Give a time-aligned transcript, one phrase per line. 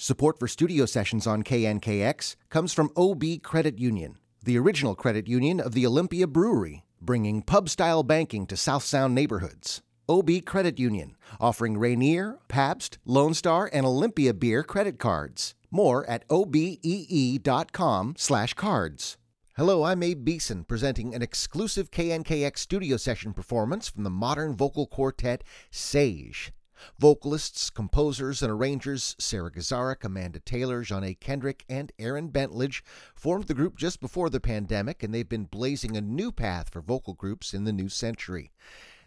[0.00, 5.58] Support for studio sessions on KNKX comes from OB Credit Union, the original credit union
[5.58, 9.82] of the Olympia Brewery, bringing pub style banking to South Sound neighborhoods.
[10.08, 15.56] OB Credit Union, offering Rainier, Pabst, Lone Star, and Olympia beer credit cards.
[15.68, 19.16] More at obee.com slash cards.
[19.56, 24.86] Hello, I'm Abe Beeson, presenting an exclusive KNKX studio session performance from the modern vocal
[24.86, 25.42] quartet
[25.72, 26.52] säje.
[26.98, 32.82] Vocalists, composers, and arrangers Sara Gazarek, Amanda Taylor, Johnaye Kendrick, and Erin Bentlage
[33.14, 36.80] formed the group just before the pandemic, and they've been blazing a new path for
[36.80, 38.50] vocal groups in the new century.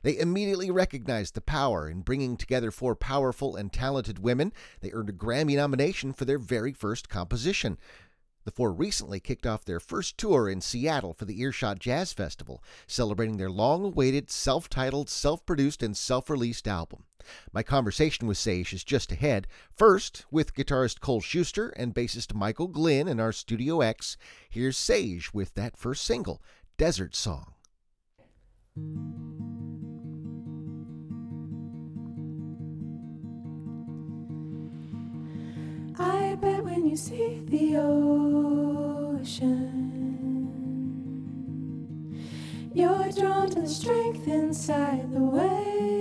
[0.03, 4.51] They immediately recognized the power in bringing together four powerful and talented women.
[4.81, 7.77] They earned a Grammy nomination for their very first composition.
[8.43, 12.63] The four recently kicked off their first tour in Seattle for the Earshot Jazz Festival,
[12.87, 17.03] celebrating their long awaited self titled, self produced, and self released album.
[17.53, 19.47] My conversation with säje is just ahead.
[19.75, 24.17] First, with guitarist Cole Schuster and bassist Michael Glynn in our Studio X,
[24.49, 26.41] here's säje with that first single,
[26.77, 27.53] Desert Song.
[35.99, 38.31] I bet when you see the ocean,
[42.73, 46.00] you're drawn to the strength inside the waves.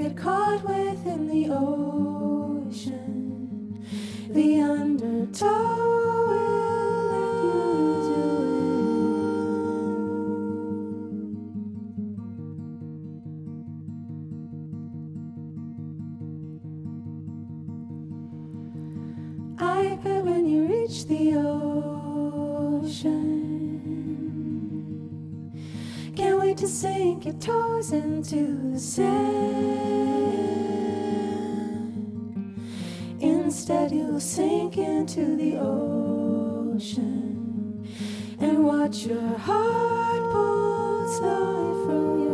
[0.00, 3.04] Get caught within the ocean,
[4.30, 5.46] the undertow
[6.26, 7.60] will let you
[8.08, 8.78] your.
[19.58, 21.90] I bet when you reach the ocean,
[26.16, 29.69] can't wait to sink your toes into the sand.
[33.50, 36.94] Instead, you'll sink into the ocean
[38.38, 42.29] and watch your heart pull slowly from your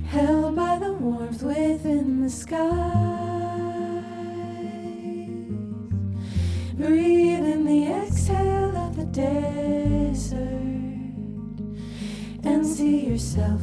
[0.07, 2.63] held by the warmth within the skies.
[6.75, 10.39] Breathe in the exhale of the desert
[12.43, 13.61] and see yourself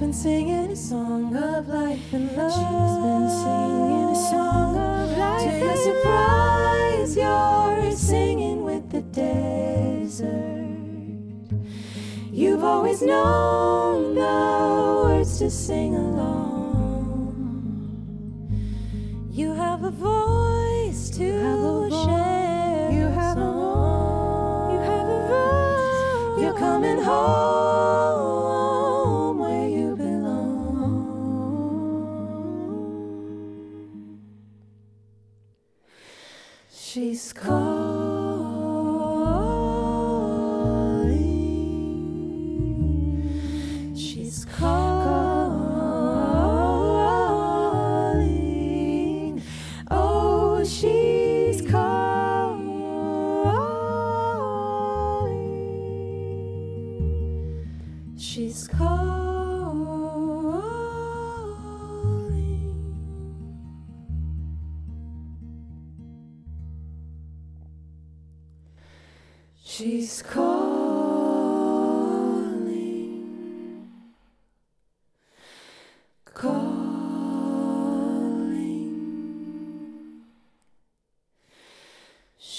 [0.00, 2.50] been singing a song of life and love.
[2.50, 2.62] She's
[3.04, 5.42] been singing a song of life.
[5.42, 10.30] To your surprise, you're singing with the desert.
[12.32, 16.46] You've always known the words to sing along.
[19.30, 21.59] You have a voice to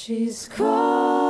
[0.04, 1.21] She's calling,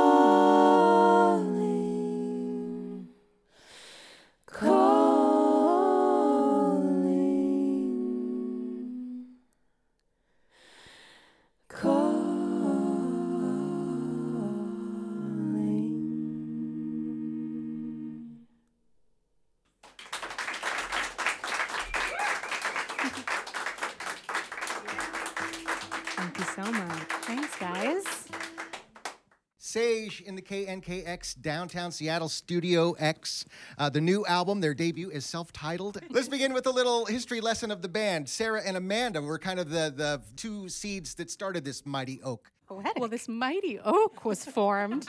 [30.86, 33.44] in the KNKX Downtown Seattle Studio X.
[33.78, 36.00] Uh, the new album, their debut, is self titled.
[36.10, 38.28] Let's begin with a little history lesson of the band.
[38.28, 42.50] Sara and Amanda were kind of the, the two seeds that started this mighty oak.
[42.96, 45.06] Well, this mighty oak was formed.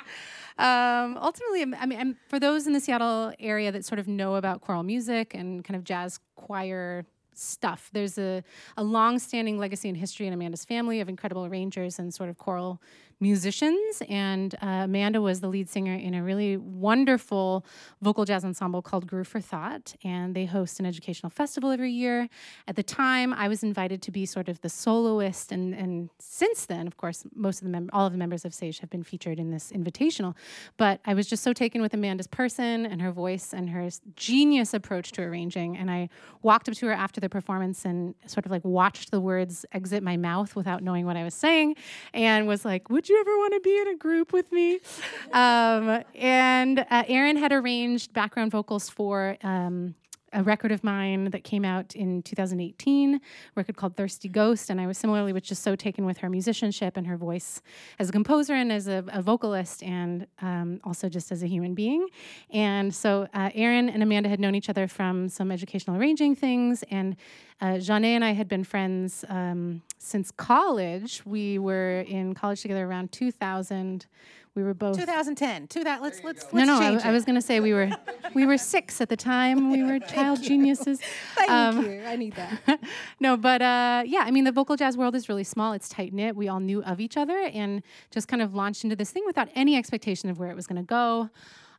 [0.57, 4.35] Um, ultimately, I mean, I'm, for those in the Seattle area that sort of know
[4.35, 7.05] about choral music and kind of jazz choir
[7.35, 7.89] stuff.
[7.93, 8.43] There's a,
[8.77, 12.81] a long-standing legacy and history in Amanda's family of incredible arrangers and sort of choral
[13.23, 14.03] musicians.
[14.09, 17.65] And uh, Amanda was the lead singer in a really wonderful
[18.01, 19.95] vocal jazz ensemble called Groove for Thought.
[20.03, 22.29] And they host an educational festival every year.
[22.67, 25.51] At the time, I was invited to be sort of the soloist.
[25.51, 28.51] And, and since then, of course, most of the mem- all of the members of
[28.51, 30.35] säje have been featured in this invitational.
[30.77, 34.73] But I was just so taken with Amanda's person and her voice and her genius
[34.73, 35.77] approach to arranging.
[35.77, 36.09] And I
[36.41, 40.03] walked up to her after the performance and sort of like watched the words exit
[40.03, 41.75] my mouth without knowing what I was saying
[42.13, 44.79] and was like, Would you ever want to be in a group with me?
[45.33, 49.37] um, and uh, Erin had arranged background vocals for.
[49.43, 49.95] Um,
[50.33, 53.19] a record of mine that came out in 2018, a
[53.55, 56.97] record called Thirsty Ghost, and I was similarly was just so taken with her musicianship
[56.97, 57.61] and her voice
[57.99, 61.73] as a composer and as a, a vocalist, and um, also just as a human
[61.73, 62.07] being.
[62.49, 67.15] And so uh, and Amanda had known each other from some educational arranging things, and
[67.61, 71.21] uh, Johnaye and I had been friends um, since college.
[71.25, 74.05] We were in college together around 2000
[74.55, 75.67] we were both 2010.
[75.67, 77.73] To that, let's let's, let's no no change I, I was going to say we
[77.73, 77.91] were
[78.35, 79.71] we were six at the time.
[79.71, 80.99] We were child geniuses.
[81.35, 82.03] Thank um, you.
[82.05, 82.79] I need that.
[83.19, 85.73] no but uh, yeah i mean the vocal jazz world is really small.
[85.73, 86.35] It's tight knit.
[86.35, 89.49] We all knew of each other and just kind of launched into this thing without
[89.55, 91.29] any expectation of where it was going to go.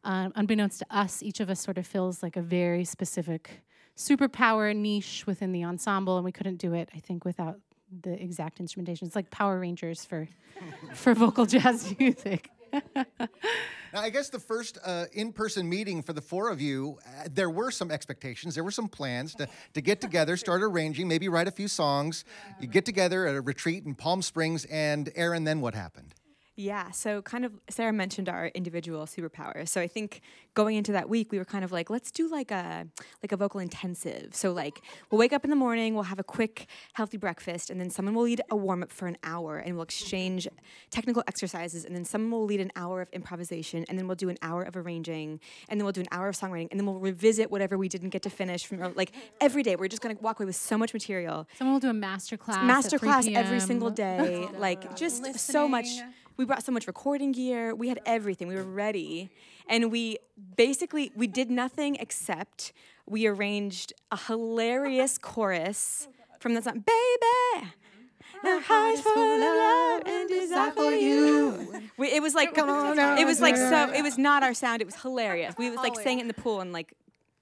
[0.02, 3.62] Um, unbeknownst to us each of us sort of feels like a very specific
[3.96, 7.60] superpower niche within the ensemble and we couldn't do it i think without
[8.02, 9.06] the exact instrumentation.
[9.06, 10.28] It's like power rangers for
[10.94, 12.50] for vocal jazz music
[13.94, 17.48] Now, I guess the first uh, in-person meeting for the four of you, uh, there
[17.48, 21.46] were some expectations, there were some plans to, to get together, start arranging, maybe write
[21.46, 22.24] a few songs.
[22.58, 26.16] You get together at a retreat in Palm Springs, and Erin, then what happened?
[26.56, 29.68] Yeah, so kind of Sara mentioned our individual superpowers.
[29.70, 30.20] So I think
[30.54, 32.86] going into that week, we were kind of like, let's do like a
[33.22, 34.36] like a vocal intensive.
[34.36, 34.80] So like
[35.10, 38.14] we'll wake up in the morning, we'll have a quick healthy breakfast, and then someone
[38.14, 40.46] will lead a warm up for an hour, and we'll exchange
[40.90, 44.28] technical exercises, and then someone will lead an hour of improvisation, and then we'll do
[44.28, 47.00] an hour of arranging, and then we'll do an hour of songwriting, and then we'll
[47.00, 49.10] revisit whatever we didn't get to finish from like
[49.40, 49.74] every day.
[49.74, 51.48] We're just gonna walk away with so much material.
[51.58, 55.88] someone will do a master class Master class every single day, like just so much.
[56.36, 57.74] We brought so much recording gear.
[57.74, 58.48] We had everything.
[58.48, 59.30] We were ready,
[59.68, 60.18] and we
[60.56, 62.72] basically we did nothing except
[63.06, 66.08] we arranged a hilarious chorus
[66.40, 67.70] from the song "Baby."
[68.42, 71.82] My heart's full of love and desire for you.
[71.96, 73.92] We, it was like Come on it was like so.
[73.92, 74.82] It was not our sound.
[74.82, 75.54] It was hilarious.
[75.56, 76.92] We was like sang it in the pool and like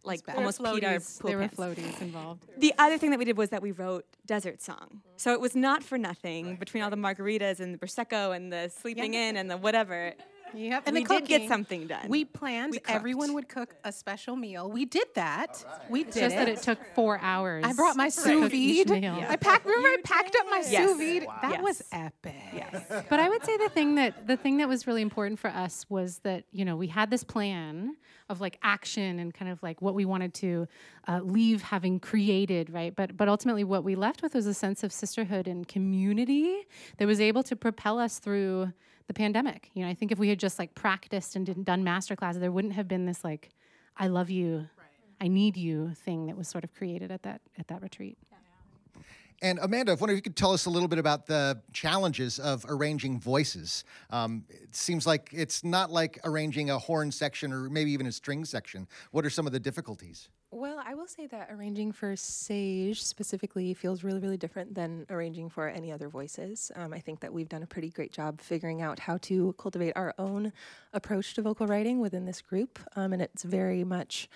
[0.04, 1.20] like almost peed our floaties.
[1.20, 2.44] pool There were floaties involved.
[2.58, 5.02] The other thing that we did was that we wrote Desert Song.
[5.16, 8.70] So it was not for nothing between all the margaritas and the prosecco and the
[8.74, 10.14] sleeping in and the whatever.
[10.54, 10.82] Yep.
[10.86, 12.08] and we the did get something done.
[12.08, 14.70] We planned We everyone would cook a special meal.
[14.70, 15.64] We did that.
[15.90, 16.38] We It's did just it.
[16.38, 17.64] that it took four hours.
[17.66, 18.90] I brought my to sous vide.
[18.90, 19.24] meal.
[19.28, 19.64] I packed.
[19.64, 20.88] Remember, I packed up my Yes.
[20.90, 21.26] sous vide.
[21.42, 21.62] That Yes.
[21.62, 22.34] was epic.
[22.54, 23.04] Yes.
[23.08, 25.86] But I would say the thing that the thing that was really important for us
[25.88, 27.96] was that you know we had this plan
[28.28, 30.66] of like action and kind of like what we wanted to
[31.08, 32.94] uh, leave having created, right?
[32.94, 36.66] But but ultimately what we left with was a sense of sisterhood and community
[36.98, 38.72] that was able to propel us through
[39.06, 39.70] the pandemic.
[39.74, 42.40] You know, I think if we had just like practiced and didn't done master classes,
[42.40, 43.50] there wouldn't have been this like
[43.96, 44.68] I love you,
[45.20, 48.18] I need you thing that was sort of created at that at that retreat.
[49.42, 52.38] And Amanda, I wonder if you could tell us a little bit about the challenges
[52.38, 53.82] of arranging voices.
[54.10, 58.12] Um, it seems like it's not like arranging a horn section or maybe even a
[58.12, 58.86] string section.
[59.10, 60.28] What are some of the difficulties?
[60.54, 65.48] Well, I will say that arranging for säje specifically feels really, really different than arranging
[65.48, 66.70] for any other voices.
[66.76, 69.94] Um, I think that we've done a pretty great job figuring out how to cultivate
[69.96, 70.52] our own
[70.92, 74.28] approach to vocal writing within this group, um, and it's very much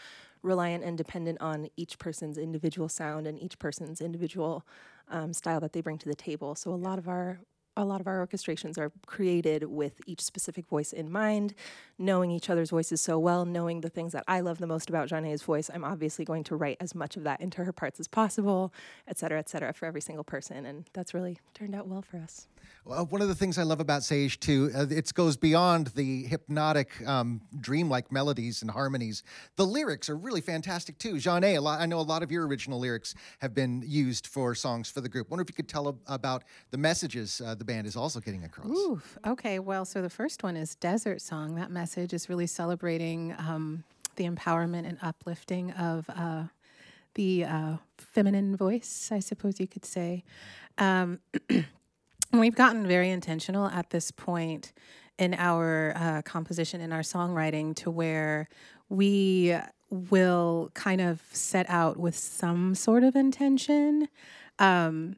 [0.42, 4.64] reliant and dependent on each person's individual sound and each person's individual
[5.11, 6.54] um, style that they bring to the table.
[6.54, 7.40] So a lot of our
[7.76, 11.54] a lot of our orchestrations are created with each specific voice in mind,
[11.99, 15.09] knowing each other's voices so well, knowing the things that I love the most about
[15.09, 15.71] Johnaye's voice.
[15.73, 18.73] I'm obviously going to write as much of that into her parts as possible,
[19.06, 20.64] et cetera, et cetera, for every single person.
[20.64, 22.49] And that's really turned out well for us.
[22.85, 27.04] One of the things I love about säje too, uh, it goes beyond the hypnotic,
[27.04, 29.25] um, dreamlike melodies and harmonies.
[29.56, 31.14] The lyrics are really fantastic too.
[31.14, 34.54] Johnaye, a lot, I know a lot of your original lyrics have been used for
[34.54, 35.30] songs for the group.
[35.30, 38.68] Wonder if you could tell about the messages uh, the band is also getting across.
[38.68, 39.18] Oof.
[39.26, 39.58] Okay.
[39.58, 41.56] Well, so the first one is Desert Song.
[41.56, 43.82] That message is really celebrating um,
[44.14, 46.44] the empowerment and uplifting of uh,
[47.14, 50.25] the uh, feminine voice, I suppose you could say.
[50.78, 51.20] Um,
[52.38, 54.73] we've gotten very intentional at this point
[55.19, 58.49] in our uh, composition, in our songwriting, to where
[58.88, 59.57] we
[59.90, 64.09] will kind of set out with some sort of intention.
[64.59, 65.16] Um,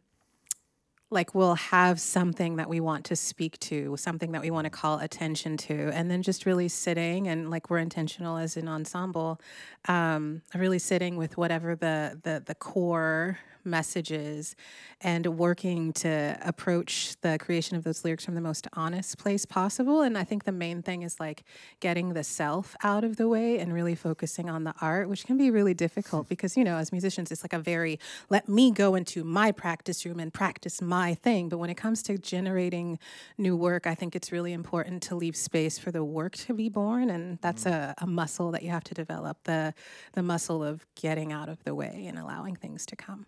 [1.10, 4.70] like we'll have something that we want to speak to, something that we want to
[4.70, 9.40] call attention to, and then just really sitting and like we're intentional as an ensemble,
[9.86, 14.56] um, really sitting with whatever the the the core messages
[15.00, 20.02] and working to approach the creation of those lyrics from the most honest place possible.
[20.02, 21.44] And I think the main thing is like
[21.80, 25.36] getting the self out of the way and really focusing on the art, which can
[25.36, 27.98] be really difficult because, you know, as musicians, it's like a very
[28.28, 31.48] let me go into my practice room and practice my thing.
[31.48, 32.98] But when it comes to generating
[33.36, 36.68] new work, I think it's really important to leave space for the work to be
[36.68, 37.10] born.
[37.10, 39.74] And that's a, a muscle that you have to develop the,
[40.12, 43.26] the muscle of getting out of the way and allowing things to come.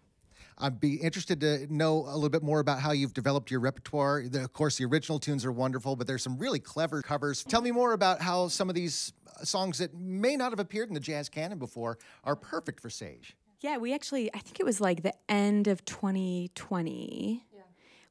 [0.62, 4.24] I'd be interested to know a little bit more about how you've developed your repertoire.
[4.28, 7.42] The, of course, the original tunes are wonderful, but there's some really clever covers.
[7.44, 10.88] Tell me more about how some of these uh, songs that may not have appeared
[10.88, 13.32] in the jazz canon before are perfect for säje.
[13.60, 17.44] Yeah, we actually, I think it was like the end of 2020.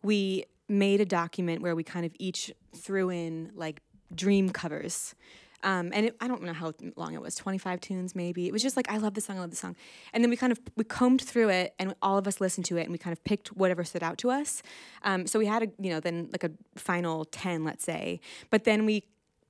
[0.02, 3.82] We made a document where we kind of each threw in like
[4.14, 5.16] dream covers.
[5.62, 8.48] Um, and it, I don't know how long it was, 25 tunes maybe.
[8.48, 9.76] It was just like, I love this song, I love this song.
[10.14, 12.78] And then we kind of, we combed through it and all of us listened to
[12.78, 14.64] it and we kind of picked whatever stood out to us.
[15.04, 18.22] Um, so we had a, you know, then like a final 10, let's say.
[18.50, 19.04] But then we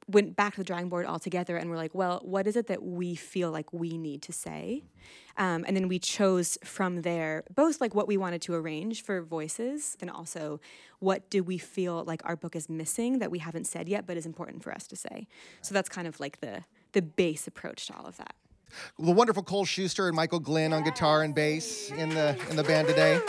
[0.10, 2.84] went back to the drawing board altogether and we're like, well, what is it that
[2.84, 4.84] we feel like we need to say?
[5.38, 9.22] Um, and then we chose from there both like what we wanted to arrange for
[9.22, 10.60] voices and also
[11.00, 14.18] what do we feel like our book is missing that we haven't said yet but
[14.18, 15.28] is important for us to say.
[15.62, 18.34] So that's kind of like the the base approach to all of that.
[18.98, 22.63] The wonderful Cole Schuster and Michael Glynn on guitar and bass in the in the
[22.63, 23.22] band today.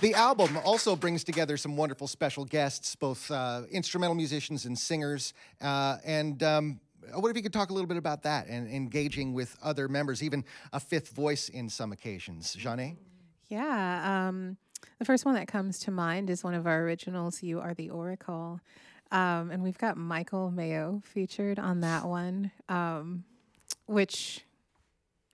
[0.00, 5.32] The album also brings together some wonderful special guests, both uh, instrumental musicians and singers.
[5.60, 6.80] Uh, and um,
[7.12, 10.22] wonder if you could talk a little bit about that and engaging with other members,
[10.22, 12.56] even a fifth voice in some occasions?
[12.56, 12.96] Johnaye?
[13.48, 14.28] Yeah.
[14.28, 14.56] Um,
[14.98, 17.90] the first one that comes to mind is one of our originals, You Are the
[17.90, 18.60] Oracle.
[19.12, 23.24] Um, and we've got Michael Mayo featured on that one, um,
[23.86, 24.44] which,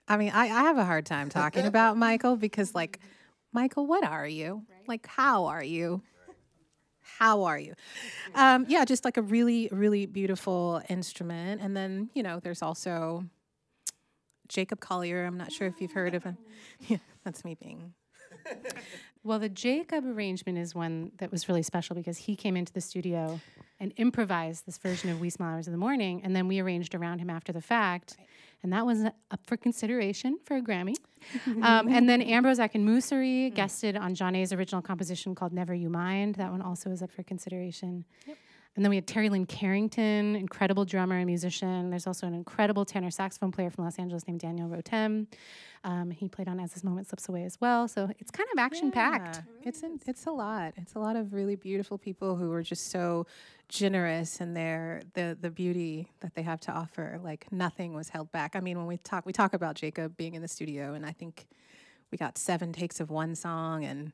[0.07, 2.99] I mean, I, I have a hard time talking about Michael because, like,
[3.53, 4.63] Michael, what are you?
[4.87, 6.01] Like, how are you?
[7.01, 7.73] How are you?
[8.33, 11.59] Um, yeah, just like a really, really beautiful instrument.
[11.61, 13.25] And then, you know, there's also
[14.47, 15.25] Jacob Collier.
[15.25, 16.37] I'm not sure if you've heard of him.
[16.87, 17.93] Yeah, that's me being
[19.23, 22.81] Well, the Jacob arrangement is one that was really special because he came into the
[22.81, 23.39] studio
[23.79, 26.95] and improvised this version of Wee Small Hours in the Morning, and then we arranged
[26.95, 28.17] around him after the fact,
[28.63, 30.95] and that was up for consideration for a Grammy.
[31.61, 36.35] um, and then Ambrose Akinmusire guested on Johnaye's original composition called Never You Mind.
[36.35, 38.05] That one also is up for consideration.
[38.75, 41.89] And then we had Terri Lyne Carrington, incredible drummer and musician.
[41.89, 45.27] There's also an incredible tenor saxophone player from Los Angeles named Daniel Rotem.
[45.83, 47.89] Um, he played on As This Moment Slips Away as well.
[47.89, 49.41] So it's kind of action packed.
[49.61, 50.73] Yeah, It's an, it's a lot.
[50.77, 53.25] It's a lot of really beautiful people who are just so
[53.67, 57.19] generous in their the the beauty that they have to offer.
[57.21, 58.55] Like nothing was held back.
[58.55, 61.11] I mean, when we talk we talk about Jacob being in the studio, and I
[61.11, 61.47] think
[62.09, 64.13] we got seven takes of one song and.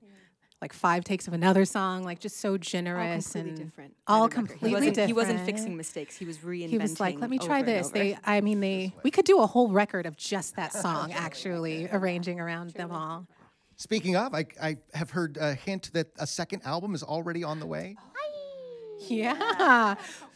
[0.61, 3.95] Like five takes of another song, like just so All generous completely and different.
[4.07, 4.49] all by the record.
[4.49, 5.07] completely he wasn't, different.
[5.09, 6.17] He wasn't fixing mistakes.
[6.17, 6.69] He was reinventing.
[6.69, 8.93] he was like, "Let me try this." They, I mean, they.
[9.03, 13.27] We could do a whole record of just that song, actually, arranging around them all.
[13.75, 17.59] Speaking of, I, I have heard a hint that a second album is already on
[17.59, 17.95] the way.
[19.07, 19.93] Yeah.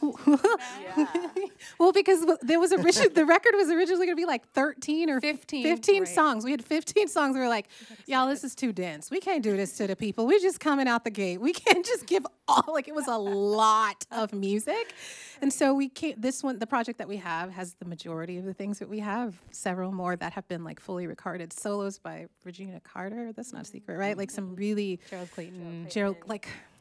[1.82, 5.20] well, because there was originally the record was originally going to be like 13 or
[5.20, 6.08] 15, 15 right.
[6.08, 6.44] songs.
[6.44, 7.34] We had 15 songs.
[7.34, 7.66] We were like,
[8.06, 9.10] y'all, this is too dense.
[9.10, 10.28] We can't do this to the people.
[10.28, 11.40] We're just coming out the gate.
[11.40, 14.94] We can't just give all like it was a lot of music.
[15.40, 18.44] And so we can't this one the project that we have has the majority of
[18.44, 22.26] the things that we have, several more that have been like fully recorded solos by
[22.44, 23.32] Regina Carter.
[23.32, 24.16] That's not a secret, right?
[24.16, 24.54] Like some mm-hmm.
[24.54, 25.88] really Gerald Clayton.
[25.90, 26.71] Gerald like it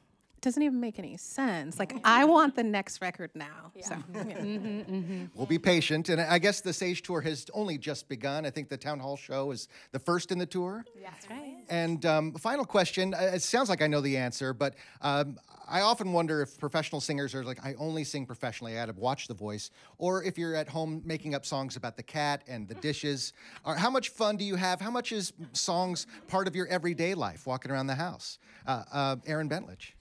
[0.42, 1.78] doesn't even make any sense.
[1.80, 3.72] Like I want the next record now.
[3.82, 5.24] So yeah.
[5.36, 6.10] We'll be patient.
[6.10, 8.46] And I guess the säje Tour has only just begun.
[8.46, 10.84] I think the Town Hall show is the first in the tour.
[11.04, 11.58] That's right.
[11.70, 13.14] And um, final question.
[13.14, 15.38] uh, It sounds like I know the answer, but um,
[15.70, 18.76] I often wonder if professional singers are like, I only sing professionally.
[18.76, 21.96] I had to watch The Voice, or if you're at home making up songs about
[21.98, 23.34] the cat and the dishes.
[23.64, 24.82] Or how much fun do you have?
[24.82, 28.40] How much is songs part of your everyday life, walking around the house?
[28.66, 29.94] Uh, uh, Erin Bentlage.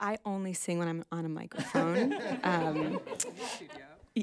[0.00, 2.14] I only sing when I'm on a microphone.
[2.44, 3.00] um,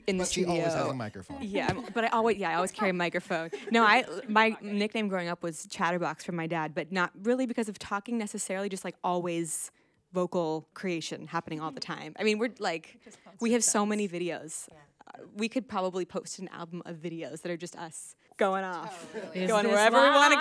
[0.07, 1.37] in the But she always has a microphone.
[1.41, 3.49] Yeah, I'm- but I always yeah I always carry a microphone.
[3.71, 7.67] No, I my nickname growing up was Chatterbox from my dad, but not really because
[7.67, 8.69] of talking necessarily.
[8.69, 9.71] Just like always
[10.13, 12.15] vocal creation happening all the time.
[12.19, 12.99] I mean, we're like
[13.41, 14.67] we have so many videos.
[14.71, 19.13] Uh, we could probably post an album of videos that are just us going off,
[19.33, 20.39] Is going this wherever we want to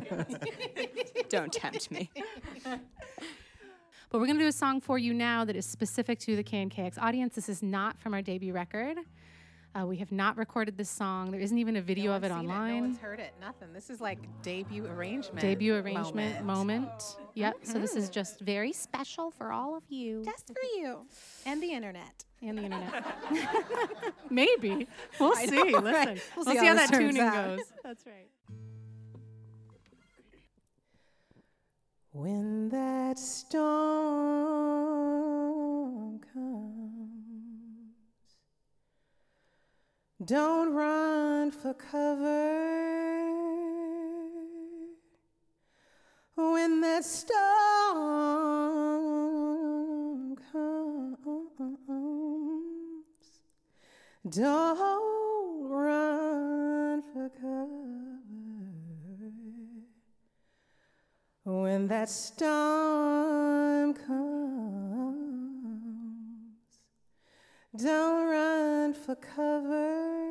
[0.00, 0.26] go.
[1.28, 2.10] Don't tempt me.
[4.12, 6.44] But we're going to do a song for you now that is specific to the
[6.44, 7.34] KNKX audience.
[7.34, 8.98] This is not from our debut record.
[9.74, 11.30] Uh, we have not recorded this song.
[11.30, 12.80] There isn't even a video No of it one's seen no online.
[12.82, 13.32] one's heard it.
[13.40, 13.72] Nothing.
[13.72, 15.40] This is like debut arrangement.
[15.40, 16.44] debut arrangement moment.
[16.44, 17.16] moment.
[17.32, 17.54] Yep.
[17.62, 21.06] So this is just very special for all of you Just for you
[21.46, 22.24] and the internet.
[22.42, 23.02] and the internet.
[24.30, 24.88] Maybe
[25.18, 25.46] we'll see.
[25.46, 26.22] know, Listen, right?
[26.36, 27.56] we'll, We'll see, see how how that tuning out.
[27.56, 27.72] goes.
[27.82, 28.28] That's right.
[32.14, 34.20] When that storm
[36.34, 37.96] comes,
[40.22, 42.60] don't run for cover.
[46.34, 47.36] When that storm
[50.52, 50.92] comes,
[54.28, 55.11] don't
[61.44, 64.12] When that storm comes,
[67.76, 70.22] don't run for cover.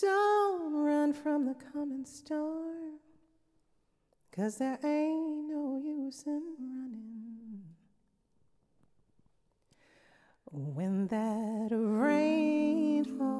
[0.00, 3.00] Don't run from the coming storm,
[4.30, 7.64] cause there ain't no use in running.
[10.44, 13.32] When that rain falls,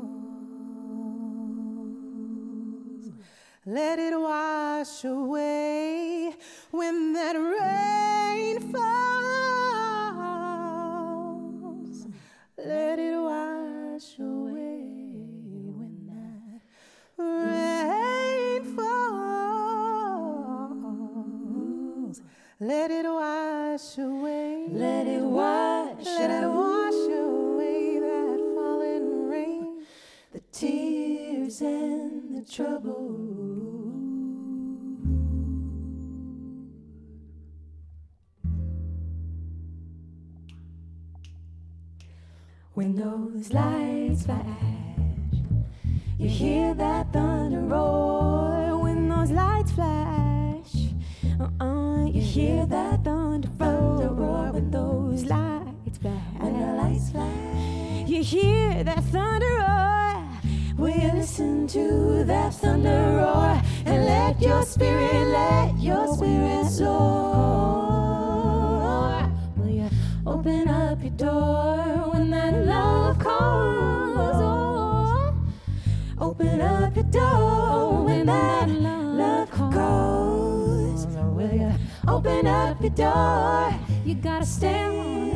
[3.65, 4.42] let it wash
[5.05, 6.35] away.
[6.73, 8.83] When that rain falls,
[12.59, 14.83] let it wash away.
[15.79, 16.61] When that
[17.17, 18.93] rain falls,
[22.59, 24.67] let it wash away.
[24.69, 29.85] Let it wash Let it wash away that falling rain.
[30.33, 33.22] the tears and the trouble.
[42.75, 44.47] When those lights flash,
[46.19, 48.79] you hear that thunder roar.
[48.79, 50.73] When those lights flash,
[51.39, 53.51] uh-uh, you hear that thunder
[54.15, 54.53] roar.
[54.53, 60.25] When those lights flash, when the lights flash, you hear that thunder roar.
[60.79, 66.91] Will you listen to that thunder roar and let your spirit, let your spirit soar?
[69.59, 69.91] Will you
[70.27, 72.12] open up your door
[72.83, 74.39] love calls?
[74.43, 75.35] Oh,
[76.19, 81.07] open up your door when that love calls.
[81.17, 81.73] Oh, will you
[82.09, 83.75] open up your door?
[84.05, 85.32] You gotta Stand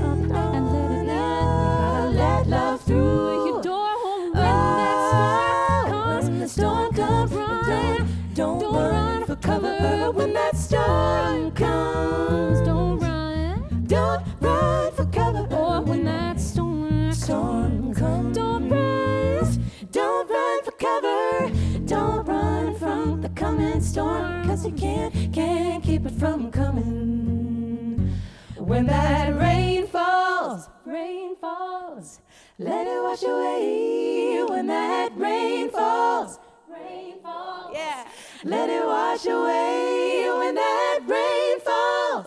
[33.16, 34.44] wash away.
[34.48, 38.06] When that rain falls, rain falls, yeah,
[38.44, 40.28] let it wash away.
[40.38, 42.26] When that rain falls,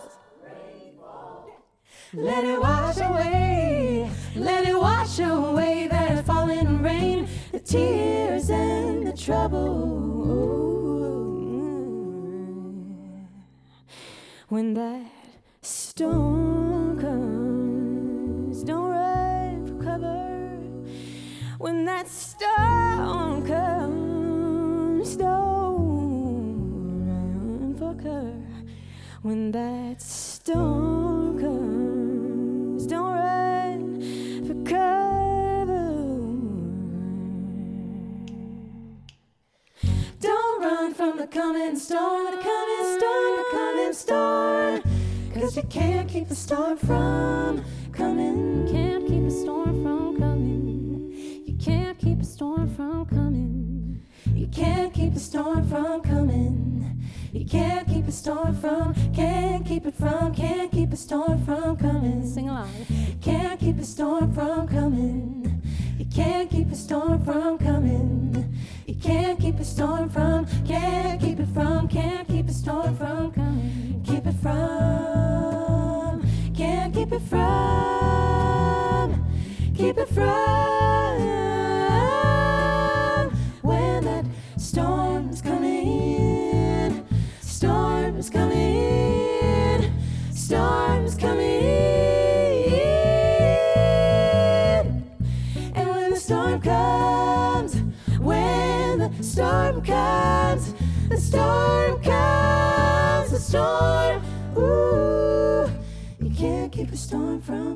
[2.12, 9.12] let it wash away, let it wash away that falling rain, the tears and the
[9.12, 10.10] trouble.
[14.48, 15.09] When that
[29.30, 32.84] when that storm comes.
[32.84, 34.00] Don't run
[34.44, 35.86] for cover.
[40.18, 44.82] Don't run from the coming storm, the coming storm, the coming storm.
[45.32, 48.66] Cause you can't keep the storm from coming.
[48.72, 51.12] Can't keep a storm from coming.
[51.46, 54.02] You can't keep a storm from coming.
[54.34, 56.69] You can't keep a storm from coming.
[57.50, 62.24] Can't keep a storm from, can't keep it from, can't keep a storm from coming.
[62.24, 62.70] Sing along.
[63.20, 65.60] Can't keep a storm from coming.
[65.98, 68.56] You can't keep a storm from coming.
[68.86, 73.32] You can't keep a storm from, can't keep it from, can't keep a storm from
[73.32, 74.00] coming.
[74.06, 76.22] Keep it from,
[76.54, 77.99] can't keep it from,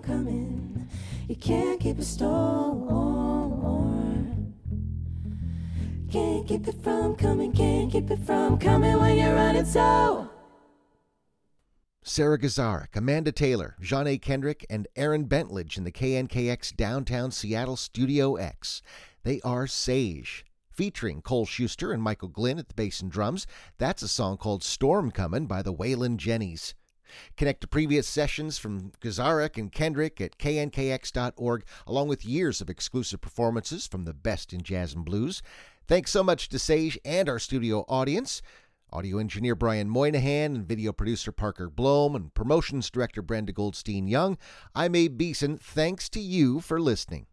[0.06, 0.88] coming.
[1.28, 3.24] You can't keep a storm.
[6.10, 10.30] Can't keep it from coming, can't keep it from coming when you're running so.
[12.04, 18.36] Sara Gazarek, Amanda Taylor, Johnaye Kendrick, and Erin Bentlage in the KNKX Downtown Seattle Studio
[18.36, 18.82] X.
[19.22, 20.44] They are säje.
[20.70, 23.46] Featuring Cole Schuster and Michael Glynn at the bass and drums,
[23.78, 26.74] that's a song called Storm Comin' by the Wailin' Jennys.
[27.36, 33.20] Connect to previous sessions from Gazarek and Kendrick at knkx.org, along with years of exclusive
[33.20, 35.42] performances from the best in jazz and blues.
[35.86, 38.42] Thanks so much to säje and our studio audience.
[38.92, 44.38] Audio engineer Brian Moynihan and video producer Parker Blom and promotions director Brenda Goldstein Young.
[44.74, 45.58] I'm Abe Beeson.
[45.58, 47.26] Thanks to you for listening.